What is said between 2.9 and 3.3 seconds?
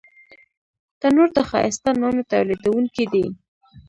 دی